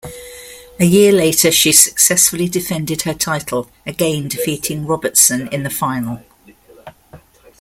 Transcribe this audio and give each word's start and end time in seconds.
A 0.79 0.85
year 0.85 1.11
later, 1.11 1.51
she 1.51 1.71
successfully 1.71 2.49
defended 2.49 3.03
her 3.03 3.13
title, 3.13 3.69
again 3.85 4.29
defeating 4.29 4.87
Robertson 4.87 5.47
in 5.49 5.61
the 5.61 5.69
final. 5.69 6.23